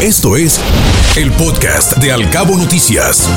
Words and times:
Esto 0.00 0.36
es 0.36 0.60
el 1.16 1.32
podcast 1.32 1.96
de 1.96 2.12
Alcabo 2.12 2.56
Noticias. 2.56 3.28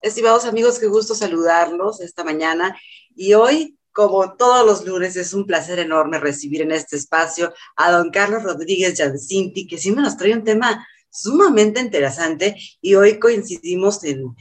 Estimados 0.00 0.44
amigos, 0.44 0.80
qué 0.80 0.88
gusto 0.88 1.14
saludarlos 1.14 2.00
esta 2.00 2.24
mañana. 2.24 2.76
Y 3.14 3.34
hoy, 3.34 3.78
como 3.92 4.34
todos 4.34 4.66
los 4.66 4.84
lunes, 4.84 5.14
es 5.14 5.32
un 5.34 5.46
placer 5.46 5.78
enorme 5.78 6.18
recibir 6.18 6.62
en 6.62 6.72
este 6.72 6.96
espacio 6.96 7.54
a 7.76 7.92
don 7.92 8.10
Carlos 8.10 8.42
Rodríguez 8.42 8.98
Yancinti, 8.98 9.68
que 9.68 9.78
siempre 9.78 10.02
nos 10.02 10.16
trae 10.16 10.34
un 10.34 10.42
tema 10.42 10.84
sumamente 11.08 11.78
interesante 11.78 12.56
y 12.80 12.96
hoy 12.96 13.20
coincidimos 13.20 14.02
en 14.02 14.34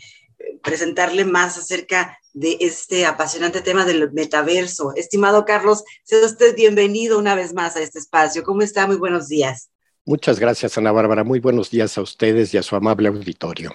presentarle 0.61 1.25
más 1.25 1.57
acerca 1.57 2.17
de 2.33 2.57
este 2.59 3.05
apasionante 3.05 3.61
tema 3.61 3.85
del 3.85 4.11
metaverso. 4.11 4.93
Estimado 4.95 5.45
Carlos, 5.45 5.83
sea 6.03 6.25
usted 6.25 6.55
bienvenido 6.55 7.17
una 7.17 7.35
vez 7.35 7.53
más 7.53 7.75
a 7.75 7.81
este 7.81 7.99
espacio. 7.99 8.43
¿Cómo 8.43 8.61
está? 8.61 8.87
Muy 8.87 8.97
buenos 8.97 9.27
días. 9.27 9.69
Muchas 10.05 10.39
gracias, 10.39 10.77
Ana 10.77 10.91
Bárbara. 10.91 11.23
Muy 11.23 11.39
buenos 11.39 11.71
días 11.71 11.97
a 11.97 12.01
ustedes 12.01 12.53
y 12.53 12.57
a 12.57 12.63
su 12.63 12.75
amable 12.75 13.07
auditorio. 13.07 13.73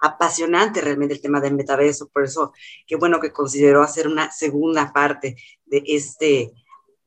Apasionante 0.00 0.80
realmente 0.80 1.14
el 1.14 1.20
tema 1.20 1.40
del 1.40 1.54
metaverso, 1.54 2.08
por 2.08 2.24
eso 2.24 2.52
qué 2.86 2.96
bueno 2.96 3.20
que 3.20 3.32
consideró 3.32 3.82
hacer 3.82 4.06
una 4.06 4.30
segunda 4.30 4.92
parte 4.92 5.36
de 5.66 5.82
este 5.86 6.52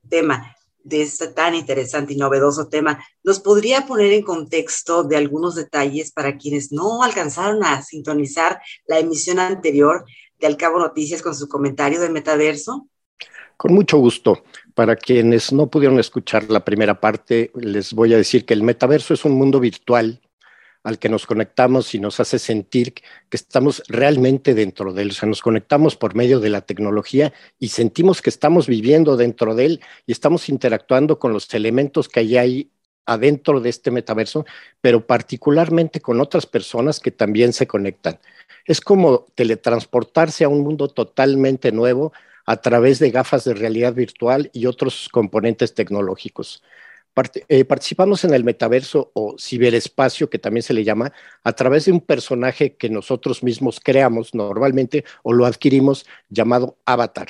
tema 0.10 0.56
de 0.84 1.02
este 1.02 1.28
tan 1.28 1.56
interesante 1.56 2.14
y 2.14 2.18
novedoso 2.18 2.68
tema, 2.68 3.04
¿nos 3.24 3.40
podría 3.40 3.86
poner 3.86 4.14
en 4.14 4.24
contexto 4.24 5.04
de 5.04 5.18
algunos 5.18 5.56
detalles 5.56 6.12
para 6.12 6.38
quienes 6.38 6.72
no 6.72 7.04
alcanzaron 7.04 7.64
a 7.64 7.82
sintonizar 7.82 8.62
la 8.88 9.00
emisión 9.00 9.40
anterior 9.40 10.06
de 10.40 10.48
Al 10.48 10.58
Cabo 10.58 10.80
Noticias 10.80 11.22
con 11.22 11.36
su 11.36 11.48
comentario 11.48 12.00
del 12.00 12.12
metaverso? 12.12 12.88
Con 13.58 13.74
mucho 13.74 13.98
gusto. 13.98 14.44
Para 14.74 14.96
quienes 14.96 15.52
no 15.52 15.68
pudieron 15.68 16.00
escuchar 16.00 16.50
la 16.50 16.66
primera 16.66 17.00
parte, 17.00 17.52
les 17.56 17.94
voy 17.94 18.14
a 18.14 18.18
decir 18.18 18.46
que 18.46 18.54
el 18.54 18.64
metaverso 18.64 19.14
es 19.14 19.26
un 19.26 19.34
mundo 19.34 19.60
virtual 19.60 20.22
al 20.84 21.00
que 21.00 21.10
nos 21.10 21.26
conectamos 21.26 21.94
y 21.94 22.00
nos 22.00 22.20
hace 22.20 22.40
sentir 22.40 22.94
que 22.94 23.38
estamos 23.38 23.84
realmente 23.88 24.54
dentro 24.54 24.94
de 24.94 25.04
él. 25.04 25.10
O 25.12 25.14
sea, 25.14 25.30
nos 25.30 25.42
conectamos 25.42 25.96
por 25.96 26.16
medio 26.16 26.40
de 26.40 26.50
la 26.50 26.62
tecnología 26.62 27.34
y 27.60 27.70
sentimos 27.70 28.22
que 28.22 28.30
estamos 28.30 28.68
viviendo 28.68 29.18
dentro 29.18 29.56
de 29.56 29.66
él 29.66 29.82
y 30.06 30.12
estamos 30.12 30.50
interactuando 30.50 31.20
con 31.20 31.34
los 31.34 31.54
elementos 31.54 32.10
que 32.10 32.22
hay 32.22 32.38
ahí 32.38 32.72
adentro 33.06 33.60
de 33.60 33.70
este 33.70 33.92
metaverso, 33.92 34.46
pero 34.80 35.06
particularmente 35.06 36.02
con 36.02 36.22
otras 36.22 36.46
personas 36.46 37.00
que 37.00 37.12
también 37.12 37.54
se 37.54 37.68
conectan. 37.68 38.20
Es 38.66 38.82
como 38.82 39.26
teletransportarse 39.36 40.44
a 40.44 40.50
un 40.50 40.62
mundo 40.62 40.88
totalmente 40.88 41.72
nuevo 41.72 42.14
a 42.46 42.58
través 42.58 43.00
de 43.00 43.12
gafas 43.12 43.44
de 43.44 43.54
realidad 43.54 43.94
virtual 43.94 44.50
y 44.54 44.66
otros 44.66 45.10
componentes 45.12 45.74
tecnológicos. 45.74 46.64
Eh, 47.50 47.66
participamos 47.66 48.24
en 48.24 48.34
el 48.34 48.44
metaverso 48.44 49.12
o 49.14 49.36
ciberespacio, 49.38 50.30
que 50.30 50.40
también 50.40 50.64
se 50.64 50.74
le 50.74 50.84
llama, 50.84 51.12
a 51.44 51.54
través 51.54 51.86
de 51.86 51.92
un 51.92 52.02
personaje 52.02 52.76
que 52.76 52.90
nosotros 52.90 53.44
mismos 53.44 53.80
creamos 53.80 54.34
normalmente 54.34 55.04
o 55.24 55.34
lo 55.34 55.46
adquirimos 55.46 56.06
llamado 56.30 56.78
avatar. 56.86 57.28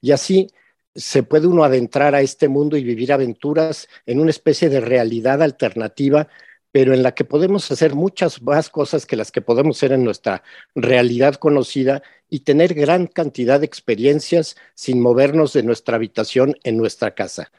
Y 0.00 0.12
así 0.12 0.48
se 0.94 1.22
puede 1.22 1.46
uno 1.46 1.64
adentrar 1.64 2.14
a 2.14 2.20
este 2.20 2.48
mundo 2.48 2.76
y 2.76 2.84
vivir 2.84 3.12
aventuras 3.12 3.88
en 4.04 4.20
una 4.20 4.30
especie 4.30 4.68
de 4.68 4.80
realidad 4.80 5.42
alternativa 5.42 6.28
pero 6.72 6.94
en 6.94 7.02
la 7.02 7.14
que 7.14 7.24
podemos 7.24 7.70
hacer 7.70 7.94
muchas 7.94 8.42
más 8.42 8.70
cosas 8.70 9.06
que 9.06 9.14
las 9.14 9.30
que 9.30 9.42
podemos 9.42 9.76
hacer 9.76 9.92
en 9.92 10.04
nuestra 10.04 10.42
realidad 10.74 11.34
conocida 11.34 12.02
y 12.30 12.40
tener 12.40 12.72
gran 12.74 13.06
cantidad 13.06 13.60
de 13.60 13.66
experiencias 13.66 14.56
sin 14.74 15.00
movernos 15.00 15.52
de 15.52 15.62
nuestra 15.62 15.96
habitación 15.96 16.56
en 16.64 16.78
nuestra 16.78 17.14
casa. 17.14 17.52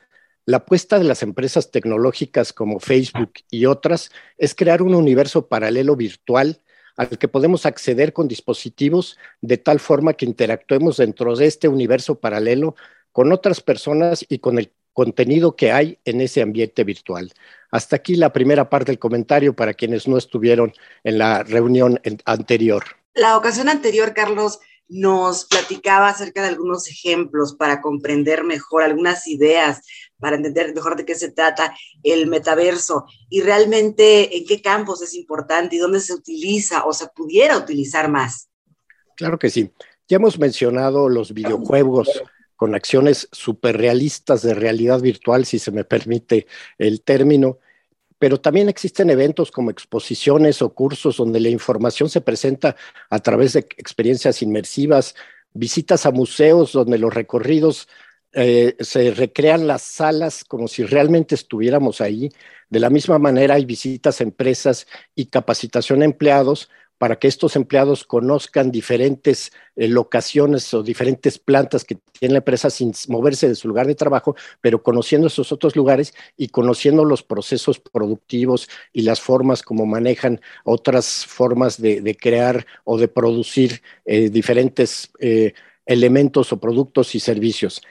La 0.45 0.57
apuesta 0.57 0.99
de 0.99 1.05
las 1.05 1.23
empresas 1.23 1.71
tecnológicas 1.71 2.51
como 2.51 2.79
Facebook 2.79 3.31
y 3.49 3.65
otras 3.65 4.11
es 4.37 4.53
crear 4.53 4.81
un 4.81 4.93
universo 4.93 5.47
paralelo 5.47 5.95
virtual 5.95 6.61
al 6.97 7.17
que 7.17 7.27
podemos 7.27 7.65
acceder 7.65 8.13
con 8.13 8.27
dispositivos 8.27 9.17
de 9.41 9.57
tal 9.57 9.79
forma 9.79 10.13
que 10.13 10.25
interactuemos 10.25 10.97
dentro 10.97 11.35
de 11.35 11.47
este 11.47 11.67
universo 11.67 12.19
paralelo 12.19 12.75
con 13.11 13.31
otras 13.31 13.61
personas 13.61 14.25
y 14.27 14.39
con 14.39 14.59
el 14.59 14.71
contenido 14.91 15.55
que 15.55 15.71
hay 15.71 15.99
en 16.05 16.21
ese 16.21 16.41
ambiente 16.41 16.83
virtual. 16.83 17.31
Hasta 17.71 17.95
aquí 17.95 18.15
la 18.15 18.31
primera 18.31 18.69
parte 18.69 18.91
del 18.91 18.99
comentario 18.99 19.55
para 19.55 19.73
quienes 19.73 20.07
no 20.07 20.17
estuvieron 20.17 20.73
en 21.03 21.17
la 21.17 21.43
reunión 21.43 21.99
anterior. 22.25 22.83
La 23.15 23.37
ocasión 23.37 23.69
anterior, 23.69 24.13
Carlos, 24.13 24.59
nos 24.87 25.45
platicaba 25.45 26.09
acerca 26.09 26.41
de 26.41 26.49
algunos 26.49 26.87
ejemplos 26.87 27.55
para 27.55 27.81
comprender 27.81 28.43
mejor 28.43 28.83
algunas 28.83 29.27
ideas, 29.27 29.81
para 30.23 30.37
entender 30.37 30.73
mejor 30.73 30.95
de 30.95 31.03
qué 31.03 31.15
se 31.15 31.31
trata 31.31 31.75
el 32.01 32.27
metaverso 32.27 33.05
y 33.29 33.41
realmente 33.41 34.37
en 34.37 34.45
qué 34.45 34.61
campos 34.61 35.01
es 35.01 35.13
importante 35.15 35.75
y 35.75 35.79
dónde 35.79 35.99
se 35.99 36.13
utiliza 36.13 36.85
o 36.85 36.93
se 36.93 37.07
pudiera 37.13 37.57
utilizar 37.57 38.09
más. 38.09 38.47
Claro 39.17 39.37
que 39.37 39.49
sí. 39.49 39.69
Ya 40.07 40.15
hemos 40.15 40.39
mencionado 40.39 41.09
los 41.09 41.33
videojuegos 41.33 42.09
con 42.55 42.73
acciones 42.73 43.27
superrealistas 43.33 44.41
de 44.43 44.53
realidad 44.53 45.01
virtual, 45.01 45.45
si 45.45 45.59
se 45.59 45.71
me 45.71 45.83
permite 45.83 46.47
el 46.77 47.01
término, 47.01 47.59
pero 48.17 48.39
también 48.39 48.69
existen 48.69 49.09
eventos 49.09 49.51
como 49.51 49.71
exposiciones 49.71 50.61
o 50.61 50.73
cursos 50.73 51.17
donde 51.17 51.41
la 51.41 51.49
información 51.49 52.09
se 52.09 52.21
presenta 52.21 52.77
a 53.09 53.19
través 53.19 53.51
de 53.51 53.59
experiencias 53.59 54.41
inmersivas, 54.41 55.15
visitas 55.53 56.05
a 56.05 56.11
museos 56.11 56.71
donde 56.71 56.97
los 56.97 57.13
recorridos 57.13 57.89
eh, 58.35 58.75
se 58.79 59.11
recrean 59.11 59.67
las 59.67 59.83
salas 59.83 60.43
como 60.43 60.67
si 60.67 60.83
realmente 60.83 61.35
estuviéramos 61.35 62.01
ahí. 62.01 62.29
De 62.69 62.79
la 62.79 62.89
misma 62.89 63.19
manera 63.19 63.55
hay 63.55 63.65
visitas 63.65 64.19
a 64.19 64.23
empresas 64.23 64.87
y 65.13 65.27
capacitación 65.27 66.01
a 66.01 66.05
empleados 66.05 66.69
para 66.97 67.19
que 67.19 67.27
estos 67.27 67.55
empleados 67.55 68.05
conozcan 68.05 68.71
diferentes 68.71 69.51
eh, 69.75 69.87
locaciones 69.87 70.73
o 70.73 70.81
diferentes 70.81 71.37
plantas 71.37 71.83
que 71.83 71.97
tiene 72.17 72.33
la 72.33 72.37
empresa 72.39 72.69
sin 72.69 72.93
moverse 73.09 73.49
de 73.49 73.55
su 73.55 73.67
lugar 73.67 73.87
de 73.87 73.95
trabajo, 73.95 74.35
pero 74.61 74.81
conociendo 74.81 75.27
esos 75.27 75.51
otros 75.51 75.75
lugares 75.75 76.13
y 76.37 76.47
conociendo 76.47 77.05
los 77.05 77.21
procesos 77.21 77.79
productivos 77.79 78.69
y 78.93 79.01
las 79.01 79.21
formas 79.21 79.61
como 79.61 79.85
manejan 79.85 80.41
otras 80.63 81.25
formas 81.25 81.79
de, 81.79 82.17
crear 82.19 82.65
o 82.83 82.97
de 82.97 83.07
producir 83.09 83.81
eh, 84.05 84.29
diferentes 84.29 85.11
elementos 85.85 86.53
o 86.53 86.59
productos 86.59 87.15
y 87.15 87.19
servicios. 87.19 87.81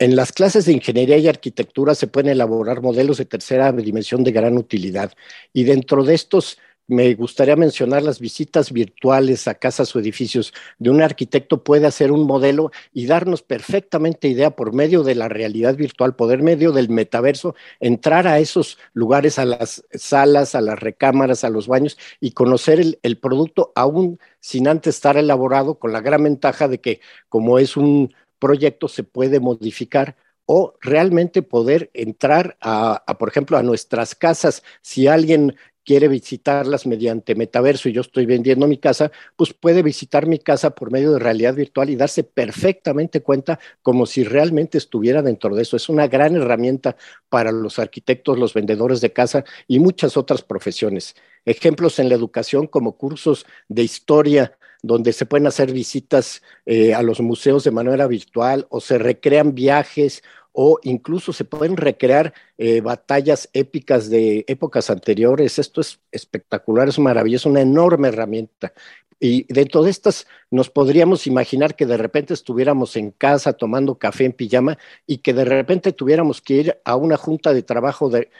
En 0.00 0.14
las 0.14 0.30
clases 0.32 0.64
de 0.64 0.72
ingeniería 0.72 1.18
y 1.18 1.26
arquitectura 1.26 1.94
se 1.96 2.06
pueden 2.06 2.30
elaborar 2.30 2.82
modelos 2.82 3.18
de 3.18 3.24
tercera 3.24 3.72
dimensión 3.72 4.22
de 4.22 4.30
gran 4.30 4.56
utilidad. 4.56 5.12
Y 5.52 5.64
dentro 5.64 6.04
de 6.04 6.14
estos 6.14 6.58
me 6.86 7.14
gustaría 7.14 7.56
mencionar 7.56 8.02
las 8.02 8.20
visitas 8.20 8.72
virtuales 8.72 9.46
a 9.48 9.56
casas 9.56 9.94
o 9.94 9.98
edificios 9.98 10.54
de 10.78 10.90
un 10.90 11.02
arquitecto. 11.02 11.64
Puede 11.64 11.86
hacer 11.86 12.12
un 12.12 12.26
modelo 12.26 12.70
y 12.94 13.06
darnos 13.06 13.42
perfectamente 13.42 14.28
idea 14.28 14.52
por 14.52 14.72
medio 14.72 15.02
de 15.02 15.16
la 15.16 15.28
realidad 15.28 15.74
virtual, 15.76 16.14
poder 16.14 16.42
medio 16.42 16.70
del 16.70 16.88
metaverso, 16.88 17.56
entrar 17.80 18.28
a 18.28 18.38
esos 18.38 18.78
lugares, 18.94 19.38
a 19.40 19.44
las 19.44 19.84
salas, 19.92 20.54
a 20.54 20.60
las 20.60 20.78
recámaras, 20.78 21.42
a 21.42 21.50
los 21.50 21.66
baños 21.66 21.98
y 22.20 22.30
conocer 22.30 22.80
el, 22.80 23.00
el 23.02 23.18
producto 23.18 23.72
aún 23.74 24.18
sin 24.40 24.68
antes 24.68 24.94
estar 24.94 25.16
elaborado, 25.16 25.78
con 25.78 25.92
la 25.92 26.00
gran 26.00 26.22
ventaja 26.22 26.68
de 26.68 26.80
que 26.80 27.00
como 27.28 27.58
es 27.58 27.76
un 27.76 28.14
proyecto 28.38 28.88
se 28.88 29.04
puede 29.04 29.40
modificar 29.40 30.16
o 30.46 30.74
realmente 30.80 31.42
poder 31.42 31.90
entrar 31.92 32.56
a, 32.60 33.02
a, 33.06 33.18
por 33.18 33.28
ejemplo, 33.28 33.58
a 33.58 33.62
nuestras 33.62 34.14
casas. 34.14 34.62
Si 34.80 35.06
alguien 35.06 35.56
quiere 35.88 36.08
visitarlas 36.08 36.86
mediante 36.86 37.34
metaverso 37.34 37.88
y 37.88 37.94
yo 37.94 38.02
estoy 38.02 38.26
vendiendo 38.26 38.66
mi 38.66 38.76
casa, 38.76 39.10
pues 39.36 39.54
puede 39.54 39.82
visitar 39.82 40.26
mi 40.26 40.38
casa 40.38 40.74
por 40.74 40.92
medio 40.92 41.12
de 41.12 41.18
realidad 41.18 41.54
virtual 41.54 41.88
y 41.88 41.96
darse 41.96 42.24
perfectamente 42.24 43.22
cuenta 43.22 43.58
como 43.80 44.04
si 44.04 44.22
realmente 44.22 44.76
estuviera 44.76 45.22
dentro 45.22 45.56
de 45.56 45.62
eso. 45.62 45.78
Es 45.78 45.88
una 45.88 46.06
gran 46.06 46.36
herramienta 46.36 46.98
para 47.30 47.52
los 47.52 47.78
arquitectos, 47.78 48.38
los 48.38 48.52
vendedores 48.52 49.00
de 49.00 49.14
casa 49.14 49.44
y 49.66 49.78
muchas 49.78 50.18
otras 50.18 50.42
profesiones. 50.42 51.14
Ejemplos 51.46 51.98
en 51.98 52.10
la 52.10 52.16
educación 52.16 52.66
como 52.66 52.98
cursos 52.98 53.46
de 53.68 53.82
historia 53.82 54.57
donde 54.82 55.12
se 55.12 55.26
pueden 55.26 55.46
hacer 55.46 55.72
visitas 55.72 56.42
eh, 56.66 56.94
a 56.94 57.02
los 57.02 57.20
museos 57.20 57.64
de 57.64 57.70
manera 57.70 58.06
virtual 58.06 58.66
o 58.70 58.80
se 58.80 58.98
recrean 58.98 59.54
viajes 59.54 60.22
o 60.52 60.78
incluso 60.82 61.32
se 61.32 61.44
pueden 61.44 61.76
recrear 61.76 62.34
eh, 62.56 62.80
batallas 62.80 63.48
épicas 63.52 64.10
de 64.10 64.44
épocas 64.48 64.90
anteriores. 64.90 65.58
Esto 65.58 65.80
es 65.80 66.00
espectacular, 66.10 66.88
es 66.88 66.98
maravilloso, 66.98 67.48
una 67.48 67.60
enorme 67.60 68.08
herramienta. 68.08 68.72
Y 69.20 69.52
dentro 69.52 69.82
de 69.82 69.90
estas 69.90 70.26
nos 70.50 70.70
podríamos 70.70 71.26
imaginar 71.26 71.74
que 71.74 71.86
de 71.86 71.96
repente 71.96 72.34
estuviéramos 72.34 72.96
en 72.96 73.10
casa 73.10 73.52
tomando 73.52 73.98
café 73.98 74.24
en 74.24 74.32
pijama 74.32 74.78
y 75.06 75.18
que 75.18 75.34
de 75.34 75.44
repente 75.44 75.92
tuviéramos 75.92 76.40
que 76.40 76.54
ir 76.54 76.78
a 76.84 76.94
una 76.94 77.16
junta 77.16 77.52
de 77.52 77.62
trabajo 77.62 78.10
de, 78.10 78.30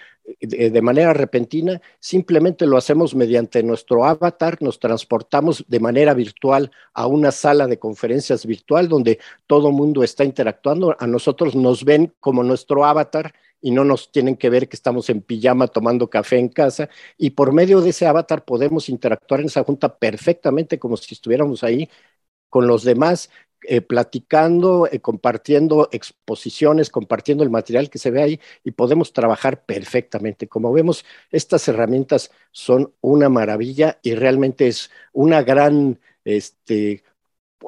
de, 0.40 0.82
manera 0.82 1.12
repentina, 1.12 1.80
simplemente 2.00 2.66
lo 2.66 2.76
hacemos 2.76 3.14
mediante 3.14 3.62
nuestro 3.62 4.04
avatar, 4.04 4.58
nos 4.60 4.78
transportamos 4.78 5.64
de 5.68 5.80
manera 5.80 6.14
virtual 6.14 6.70
a 6.94 7.06
una 7.06 7.30
sala 7.30 7.66
de 7.66 7.78
conferencias 7.78 8.46
virtual 8.46 8.88
donde 8.88 9.18
todo 9.46 9.72
mundo 9.72 10.02
está 10.02 10.24
interactuando, 10.24 10.96
a 10.98 11.06
nosotros 11.06 11.54
nos 11.54 11.84
ven 11.84 12.12
como 12.20 12.42
nuestro 12.42 12.84
avatar 12.84 13.34
y 13.60 13.70
no 13.70 13.84
nos 13.84 14.12
tienen 14.12 14.36
que 14.36 14.50
ver 14.50 14.68
que 14.68 14.76
estamos 14.76 15.10
en 15.10 15.20
pijama 15.20 15.66
tomando 15.66 16.08
café 16.08 16.38
en 16.38 16.48
casa. 16.48 16.88
Y 17.16 17.30
por 17.30 17.52
medio 17.52 17.80
de 17.80 17.90
ese 17.90 18.06
avatar 18.06 18.44
podemos 18.44 18.88
interactuar 18.88 19.40
en 19.40 19.46
esa 19.46 19.64
junta 19.64 19.96
perfectamente 19.98 20.78
como 20.78 20.96
si 20.96 21.14
estuviéramos 21.14 21.64
ahí 21.64 21.88
con 22.48 22.66
los 22.66 22.84
demás 22.84 23.30
eh, 23.62 23.80
platicando, 23.80 24.88
eh, 24.90 25.00
compartiendo 25.00 25.88
exposiciones, 25.90 26.90
compartiendo 26.90 27.42
el 27.42 27.50
material 27.50 27.90
que 27.90 27.98
se 27.98 28.10
ve 28.10 28.22
ahí 28.22 28.40
y 28.62 28.70
podemos 28.70 29.12
trabajar 29.12 29.64
perfectamente. 29.64 30.46
Como 30.46 30.72
vemos, 30.72 31.04
estas 31.30 31.66
herramientas 31.66 32.30
son 32.52 32.94
una 33.00 33.28
maravilla 33.28 33.98
y 34.02 34.14
realmente 34.14 34.68
es 34.68 34.90
una 35.12 35.42
gran 35.42 36.00
este, 36.24 37.02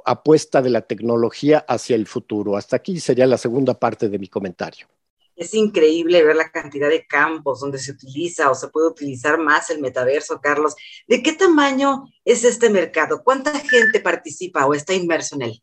apuesta 0.04 0.62
de 0.62 0.70
la 0.70 0.82
tecnología 0.82 1.58
hacia 1.58 1.96
el 1.96 2.06
futuro. 2.06 2.56
Hasta 2.56 2.76
aquí 2.76 3.00
sería 3.00 3.26
la 3.26 3.38
segunda 3.38 3.75
parte 3.75 4.08
de 4.08 4.19
mi 4.19 4.28
comentario. 4.28 4.87
Es 5.34 5.54
increíble 5.54 6.22
ver 6.22 6.37
la 6.37 6.52
cantidad 6.52 6.90
de 6.90 7.06
campos 7.06 7.60
donde 7.60 7.78
se 7.78 7.92
utiliza 7.92 8.50
o 8.50 8.54
se 8.54 8.69
puede 8.69 8.88
utilizar 8.88 9.38
más 9.38 9.70
el 9.70 9.81
metaverso, 9.81 10.40
Carlos. 10.40 10.76
¿De 11.08 11.22
qué 11.22 11.32
tamaño 11.32 12.04
es 12.25 12.44
este 12.44 12.69
mercado? 12.69 13.22
¿Cuánta 13.25 13.58
gente 13.58 14.00
participa 14.00 14.66
o 14.66 14.75
está 14.75 14.92
inmerso 14.92 15.37
en 15.37 15.42
él? 15.42 15.62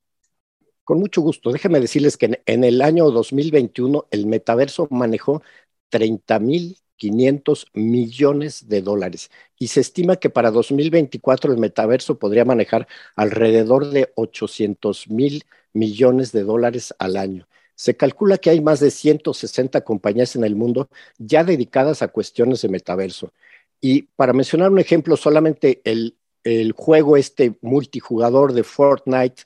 Con 0.87 0.99
mucho 0.99 1.19
gusto. 1.19 1.51
Déjenme 1.51 1.81
decirles 1.81 2.15
que 2.15 2.41
en, 2.45 2.63
el 2.63 2.81
año 2.81 3.11
2021 3.11 4.07
el 4.09 4.25
metaverso 4.25 4.87
manejó 4.89 5.41
30.500 5.91 7.65
millones 7.73 8.69
de 8.69 8.81
dólares 8.81 9.29
y 9.59 9.67
se 9.67 9.81
estima 9.81 10.15
que 10.15 10.29
para 10.29 10.49
2024 10.49 11.51
el 11.51 11.59
metaverso 11.59 12.17
podría 12.17 12.45
manejar 12.45 12.87
alrededor 13.17 13.89
de 13.89 14.13
800 14.15 15.09
mil 15.09 15.43
millones 15.73 16.31
de 16.31 16.43
dólares 16.43 16.95
al 16.99 17.17
año. 17.17 17.49
Se 17.75 17.97
calcula 17.97 18.37
que 18.37 18.51
hay 18.51 18.61
más 18.61 18.79
de 18.79 18.89
160 18.89 19.81
compañías 19.81 20.37
en 20.37 20.45
el 20.45 20.55
mundo 20.55 20.87
ya 21.17 21.43
dedicadas 21.43 22.01
a 22.01 22.07
cuestiones 22.07 22.61
de 22.61 22.69
metaverso. 22.69 23.33
Y 23.81 24.03
para 24.15 24.31
mencionar 24.31 24.71
un 24.71 24.79
ejemplo, 24.79 25.17
solamente 25.17 25.81
el, 25.83 26.15
el 26.45 26.71
juego 26.71 27.17
este 27.17 27.57
multijugador 27.59 28.53
de 28.53 28.63
Fortnite 28.63 29.43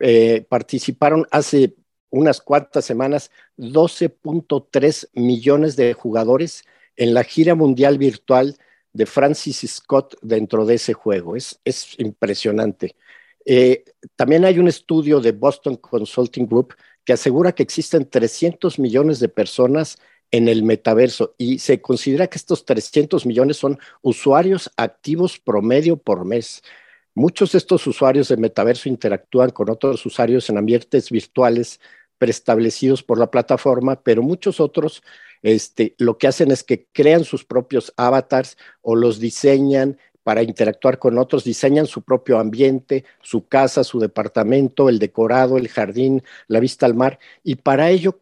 eh, 0.00 0.46
participaron 0.48 1.26
hace 1.30 1.74
unas 2.10 2.40
cuantas 2.40 2.84
semanas 2.84 3.30
12.3 3.56 5.08
millones 5.14 5.76
de 5.76 5.92
jugadores 5.94 6.64
en 6.96 7.14
la 7.14 7.24
gira 7.24 7.54
mundial 7.54 7.98
virtual 7.98 8.56
de 8.92 9.06
Francis 9.06 9.64
Scott 9.68 10.16
dentro 10.22 10.64
de 10.66 10.74
ese 10.74 10.94
juego. 10.94 11.36
Es, 11.36 11.60
es 11.64 11.98
impresionante. 11.98 12.96
Eh, 13.44 13.84
también 14.16 14.44
hay 14.44 14.58
un 14.58 14.68
estudio 14.68 15.20
de 15.20 15.32
Boston 15.32 15.76
Consulting 15.76 16.46
Group 16.46 16.74
que 17.04 17.14
asegura 17.14 17.52
que 17.52 17.62
existen 17.62 18.08
300 18.08 18.78
millones 18.78 19.20
de 19.20 19.28
personas 19.28 19.98
en 20.30 20.48
el 20.48 20.62
metaverso 20.62 21.34
y 21.38 21.58
se 21.58 21.80
considera 21.80 22.26
que 22.26 22.36
estos 22.36 22.64
300 22.66 23.24
millones 23.24 23.56
son 23.56 23.78
usuarios 24.02 24.70
activos 24.76 25.38
promedio 25.38 25.96
por 25.96 26.24
mes. 26.24 26.62
Muchos 27.18 27.50
de 27.50 27.58
estos 27.58 27.84
usuarios 27.88 28.28
de 28.28 28.36
metaverso 28.36 28.88
interactúan 28.88 29.50
con 29.50 29.68
otros 29.70 30.06
usuarios 30.06 30.48
en 30.50 30.56
ambientes 30.56 31.10
virtuales 31.10 31.80
preestablecidos 32.16 33.02
por 33.02 33.18
la 33.18 33.28
plataforma, 33.28 34.00
pero 34.00 34.22
muchos 34.22 34.60
otros 34.60 35.02
este, 35.42 35.96
lo 35.98 36.16
que 36.16 36.28
hacen 36.28 36.52
es 36.52 36.62
que 36.62 36.86
crean 36.92 37.24
sus 37.24 37.44
propios 37.44 37.92
avatars 37.96 38.56
o 38.82 38.94
los 38.94 39.18
diseñan 39.18 39.98
para 40.22 40.44
interactuar 40.44 41.00
con 41.00 41.18
otros, 41.18 41.42
diseñan 41.42 41.88
su 41.88 42.02
propio 42.02 42.38
ambiente, 42.38 43.04
su 43.20 43.48
casa, 43.48 43.82
su 43.82 43.98
departamento, 43.98 44.88
el 44.88 45.00
decorado, 45.00 45.56
el 45.56 45.66
jardín, 45.66 46.22
la 46.46 46.60
vista 46.60 46.86
al 46.86 46.94
mar, 46.94 47.18
y 47.42 47.56
para 47.56 47.90
ello 47.90 48.20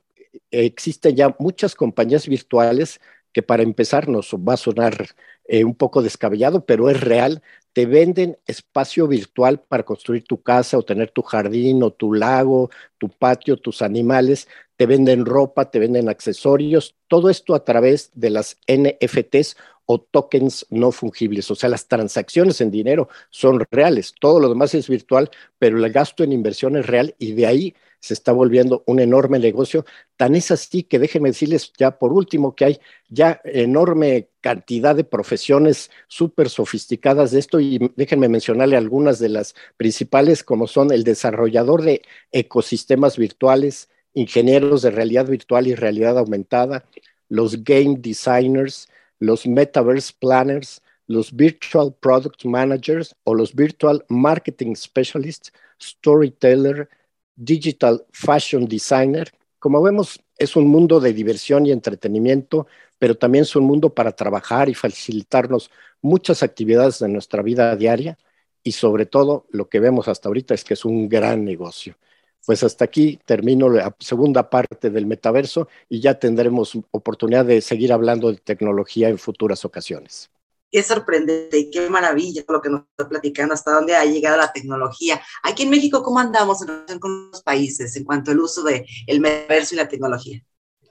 eh, 0.50 0.64
existen 0.64 1.16
ya 1.16 1.36
muchas 1.38 1.74
compañías 1.74 2.26
virtuales 2.26 2.98
que 3.34 3.42
para 3.42 3.62
empezar 3.62 4.08
nos 4.08 4.32
va 4.32 4.54
a 4.54 4.56
sonar 4.56 5.08
eh, 5.44 5.64
un 5.64 5.74
poco 5.74 6.00
descabellado, 6.00 6.64
pero 6.64 6.88
es 6.88 6.98
real, 6.98 7.42
te 7.76 7.84
venden 7.84 8.38
espacio 8.46 9.06
virtual 9.06 9.60
para 9.60 9.82
construir 9.82 10.24
tu 10.24 10.42
casa 10.42 10.78
o 10.78 10.82
tener 10.82 11.10
tu 11.10 11.20
jardín 11.20 11.82
o 11.82 11.90
tu 11.90 12.14
lago, 12.14 12.70
tu 12.96 13.10
patio, 13.10 13.58
tus 13.58 13.82
animales, 13.82 14.48
te 14.76 14.86
venden 14.86 15.26
ropa, 15.26 15.70
te 15.70 15.78
venden 15.78 16.08
accesorios, 16.08 16.96
todo 17.06 17.28
esto 17.28 17.54
a 17.54 17.66
través 17.66 18.12
de 18.14 18.30
las 18.30 18.56
NFTs 18.66 19.58
o 19.84 20.00
tokens 20.00 20.64
no 20.70 20.90
fungibles, 20.90 21.50
o 21.50 21.54
sea, 21.54 21.68
las 21.68 21.86
transacciones 21.86 22.62
en 22.62 22.70
dinero 22.70 23.10
son 23.28 23.62
reales, 23.70 24.14
todo 24.18 24.40
lo 24.40 24.48
demás 24.48 24.74
es 24.74 24.88
virtual, 24.88 25.30
pero 25.58 25.76
el 25.76 25.92
gasto 25.92 26.24
en 26.24 26.32
inversión 26.32 26.78
es 26.78 26.86
real 26.86 27.14
y 27.18 27.32
de 27.32 27.46
ahí 27.46 27.74
se 28.00 28.14
está 28.14 28.32
volviendo 28.32 28.82
un 28.86 29.00
enorme 29.00 29.38
negocio. 29.38 29.84
Tan 30.16 30.34
es 30.36 30.50
así 30.50 30.82
que 30.82 30.98
déjenme 30.98 31.30
decirles 31.30 31.72
ya 31.76 31.98
por 31.98 32.12
último 32.12 32.54
que 32.54 32.64
hay 32.64 32.80
ya 33.08 33.40
enorme 33.44 34.28
cantidad 34.40 34.94
de 34.94 35.04
profesiones 35.04 35.90
súper 36.08 36.48
sofisticadas 36.48 37.30
de 37.30 37.40
esto 37.40 37.60
y 37.60 37.90
déjenme 37.96 38.28
mencionarle 38.28 38.76
algunas 38.76 39.18
de 39.18 39.28
las 39.28 39.54
principales 39.76 40.44
como 40.44 40.66
son 40.66 40.92
el 40.92 41.04
desarrollador 41.04 41.82
de 41.82 42.02
ecosistemas 42.32 43.16
virtuales, 43.16 43.88
ingenieros 44.14 44.82
de 44.82 44.90
realidad 44.90 45.26
virtual 45.26 45.66
y 45.66 45.74
realidad 45.74 46.18
aumentada, 46.18 46.84
los 47.28 47.64
game 47.64 47.96
designers, 47.98 48.88
los 49.18 49.46
metaverse 49.46 50.12
planners, 50.18 50.82
los 51.06 51.34
virtual 51.34 51.94
product 52.00 52.44
managers 52.44 53.14
o 53.24 53.34
los 53.34 53.54
virtual 53.54 54.04
marketing 54.08 54.74
specialists, 54.74 55.52
storyteller, 55.80 56.88
digital 57.36 58.04
fashion 58.10 58.66
designer. 58.66 59.32
Como 59.58 59.82
vemos, 59.82 60.20
es 60.38 60.56
un 60.56 60.66
mundo 60.66 61.00
de 61.00 61.12
diversión 61.12 61.66
y 61.66 61.72
entretenimiento, 61.72 62.66
pero 62.98 63.16
también 63.16 63.42
es 63.42 63.54
un 63.54 63.64
mundo 63.64 63.94
para 63.94 64.12
trabajar 64.12 64.68
y 64.68 64.74
facilitarnos 64.74 65.70
muchas 66.02 66.42
actividades 66.42 66.98
de 66.98 67.08
nuestra 67.08 67.42
vida 67.42 67.76
diaria 67.76 68.18
y 68.62 68.72
sobre 68.72 69.06
todo 69.06 69.46
lo 69.50 69.68
que 69.68 69.80
vemos 69.80 70.08
hasta 70.08 70.28
ahorita 70.28 70.54
es 70.54 70.64
que 70.64 70.74
es 70.74 70.84
un 70.84 71.08
gran 71.08 71.44
negocio. 71.44 71.96
Pues 72.44 72.62
hasta 72.62 72.84
aquí 72.84 73.18
termino 73.24 73.68
la 73.68 73.94
segunda 73.98 74.48
parte 74.50 74.90
del 74.90 75.06
metaverso 75.06 75.68
y 75.88 76.00
ya 76.00 76.18
tendremos 76.18 76.78
oportunidad 76.90 77.44
de 77.44 77.60
seguir 77.60 77.92
hablando 77.92 78.30
de 78.30 78.38
tecnología 78.38 79.08
en 79.08 79.18
futuras 79.18 79.64
ocasiones. 79.64 80.30
Qué 80.70 80.82
sorprendente 80.82 81.58
y 81.58 81.70
qué 81.70 81.88
maravilla 81.88 82.42
lo 82.48 82.60
que 82.60 82.70
nos 82.70 82.82
está 82.90 83.08
platicando, 83.08 83.54
hasta 83.54 83.72
dónde 83.72 83.94
ha 83.94 84.04
llegado 84.04 84.36
la 84.36 84.52
tecnología. 84.52 85.20
Aquí 85.42 85.62
en 85.62 85.70
México, 85.70 86.02
¿cómo 86.02 86.18
andamos 86.18 86.60
en 86.62 86.68
relación 86.68 86.98
con 86.98 87.30
los 87.30 87.42
países 87.42 87.94
en 87.96 88.04
cuanto 88.04 88.32
al 88.32 88.40
uso 88.40 88.62
del 88.64 88.84
el 89.06 89.20
metaverso 89.20 89.74
y 89.74 89.78
la 89.78 89.88
tecnología? 89.88 90.42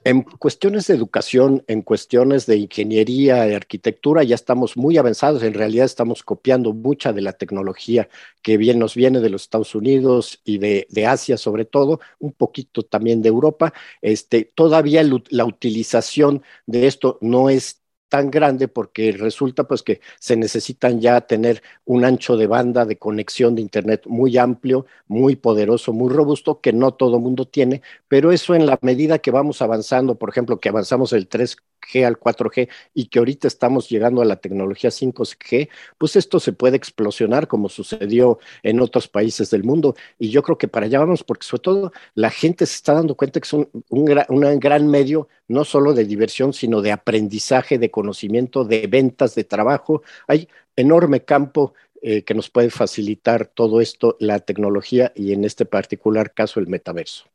En 0.06 0.22
cuestiones 0.22 0.86
de 0.86 0.94
educación, 0.94 1.64
en 1.66 1.82
cuestiones 1.82 2.46
de 2.46 2.58
ingeniería 2.58 3.48
y 3.48 3.54
arquitectura, 3.54 4.22
ya 4.22 4.36
estamos 4.36 4.76
muy 4.76 4.96
avanzados. 4.98 5.42
En 5.42 5.52
realidad 5.52 5.84
estamos 5.84 6.22
copiando 6.22 6.72
mucha 6.72 7.12
de 7.12 7.22
la 7.22 7.32
tecnología 7.32 8.08
que 8.40 8.56
bien 8.56 8.78
nos 8.78 8.94
viene 8.94 9.18
de 9.18 9.30
los 9.30 9.42
Estados 9.42 9.74
Unidos 9.74 10.40
y 10.44 10.58
de, 10.58 10.86
de 10.90 11.06
Asia, 11.06 11.36
sobre 11.36 11.64
todo, 11.64 11.98
un 12.20 12.32
poquito 12.34 12.84
también 12.84 13.20
de 13.20 13.30
Europa. 13.30 13.72
Este, 14.00 14.44
todavía 14.44 15.02
la 15.02 15.44
utilización 15.44 16.44
de 16.66 16.86
esto 16.86 17.18
no 17.20 17.50
es 17.50 17.82
tan 18.08 18.30
grande 18.30 18.68
porque 18.68 19.12
resulta 19.12 19.64
pues 19.64 19.82
que 19.82 20.00
se 20.20 20.36
necesitan 20.36 21.00
ya 21.00 21.20
tener 21.22 21.62
un 21.84 22.04
ancho 22.04 22.36
de 22.36 22.46
banda 22.46 22.84
de 22.84 22.98
conexión 22.98 23.54
de 23.54 23.62
internet 23.62 24.02
muy 24.06 24.36
amplio, 24.38 24.86
muy 25.08 25.36
poderoso, 25.36 25.92
muy 25.92 26.12
robusto 26.12 26.60
que 26.60 26.72
no 26.72 26.94
todo 26.94 27.18
mundo 27.20 27.46
tiene, 27.46 27.82
pero 28.08 28.32
eso 28.32 28.54
en 28.54 28.66
la 28.66 28.78
medida 28.82 29.18
que 29.18 29.30
vamos 29.30 29.62
avanzando, 29.62 30.16
por 30.16 30.28
ejemplo, 30.30 30.60
que 30.60 30.68
avanzamos 30.68 31.12
el 31.12 31.28
3 31.28 31.56
G 31.92 32.04
al 32.04 32.18
4G 32.18 32.68
y 32.94 33.06
que 33.06 33.18
ahorita 33.18 33.48
estamos 33.48 33.88
llegando 33.88 34.22
a 34.22 34.24
la 34.24 34.36
tecnología 34.36 34.90
5G, 34.90 35.68
pues 35.98 36.16
esto 36.16 36.40
se 36.40 36.52
puede 36.52 36.76
explosionar 36.76 37.48
como 37.48 37.68
sucedió 37.68 38.38
en 38.62 38.80
otros 38.80 39.08
países 39.08 39.50
del 39.50 39.64
mundo. 39.64 39.94
Y 40.18 40.30
yo 40.30 40.42
creo 40.42 40.58
que 40.58 40.68
para 40.68 40.86
allá 40.86 41.00
vamos, 41.00 41.24
porque 41.24 41.46
sobre 41.46 41.62
todo 41.62 41.92
la 42.14 42.30
gente 42.30 42.66
se 42.66 42.74
está 42.74 42.94
dando 42.94 43.14
cuenta 43.14 43.40
que 43.40 43.46
es 43.46 43.52
un, 43.52 43.68
un 43.88 44.60
gran 44.60 44.88
medio 44.88 45.28
no 45.48 45.64
solo 45.64 45.94
de 45.94 46.04
diversión, 46.04 46.52
sino 46.52 46.82
de 46.82 46.92
aprendizaje, 46.92 47.78
de 47.78 47.90
conocimiento, 47.90 48.64
de 48.64 48.86
ventas, 48.86 49.34
de 49.34 49.44
trabajo. 49.44 50.02
Hay 50.26 50.48
enorme 50.76 51.24
campo 51.24 51.74
eh, 52.02 52.22
que 52.22 52.34
nos 52.34 52.50
puede 52.50 52.70
facilitar 52.70 53.46
todo 53.46 53.80
esto, 53.80 54.16
la 54.20 54.40
tecnología 54.40 55.12
y 55.14 55.32
en 55.32 55.44
este 55.44 55.64
particular 55.64 56.34
caso 56.34 56.60
el 56.60 56.66
metaverso. 56.66 57.26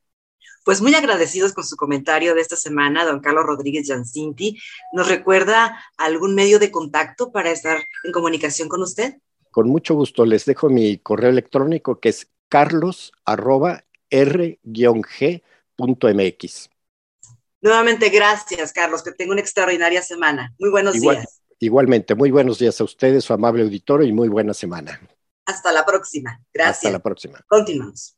Pues 0.63 0.82
muy 0.82 0.94
agradecidos 0.94 1.53
con 1.53 1.63
su 1.63 1.75
comentario 1.75 2.36
de 2.36 2.41
esta 2.41 2.56
semana, 2.56 3.06
don 3.06 3.20
Carlos 3.20 3.46
Rodríguez 3.46 3.88
Giancinti. 3.88 4.60
¿Nos 4.94 5.08
recuerda 5.08 5.84
algún 5.98 6.36
medio 6.36 6.60
de 6.60 6.72
contacto 6.72 7.32
para 7.32 7.51
estar 7.51 7.84
en 8.03 8.12
comunicación 8.12 8.70
con 8.70 8.82
usted? 8.82 9.15
Con 9.50 9.68
mucho 9.70 9.96
gusto, 9.96 10.25
les 10.25 10.46
dejo 10.46 10.70
mi 10.70 10.98
correo 10.98 11.30
electrónico 11.30 12.00
que 12.00 12.10
es 12.10 12.30
carlos 12.48 13.12
r-g.mx. 14.10 15.41
Nuevamente, 17.62 18.10
gracias, 18.10 18.74
Carlos. 18.74 19.03
Que 19.03 19.12
tenga 19.12 19.32
una 19.32 19.41
extraordinaria 19.41 20.01
semana. 20.01 20.53
Muy 20.60 20.70
buenos 20.70 21.00
días. 21.00 21.41
Igualmente, 21.60 22.15
muy 22.15 22.32
buenos 22.32 22.58
días 22.58 22.82
a 22.82 22.84
ustedes, 22.84 23.24
su 23.24 23.34
amable 23.34 23.62
auditorio, 23.62 24.08
y 24.08 24.12
muy 24.12 24.30
buena 24.30 24.53
semana. 24.53 25.00
Hasta 25.46 25.72
la 25.72 25.86
próxima. 25.86 26.41
Gracias. 26.51 26.77
Hasta 26.77 26.91
la 26.91 27.00
próxima. 27.00 27.39
Continuamos. 27.48 28.18